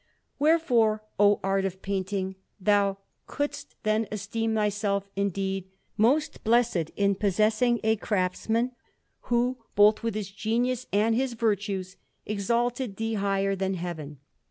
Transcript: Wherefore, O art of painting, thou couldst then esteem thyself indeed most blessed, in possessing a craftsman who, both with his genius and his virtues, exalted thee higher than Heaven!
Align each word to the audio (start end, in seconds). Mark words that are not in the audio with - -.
Wherefore, 0.39 1.03
O 1.19 1.39
art 1.43 1.63
of 1.63 1.83
painting, 1.83 2.35
thou 2.59 2.97
couldst 3.27 3.75
then 3.83 4.07
esteem 4.11 4.55
thyself 4.55 5.07
indeed 5.15 5.65
most 5.95 6.43
blessed, 6.43 6.89
in 6.95 7.13
possessing 7.13 7.79
a 7.83 7.97
craftsman 7.97 8.71
who, 9.29 9.59
both 9.75 10.01
with 10.01 10.15
his 10.15 10.31
genius 10.31 10.87
and 10.91 11.13
his 11.13 11.33
virtues, 11.33 11.97
exalted 12.25 12.95
thee 12.95 13.13
higher 13.13 13.55
than 13.55 13.75
Heaven! 13.75 14.17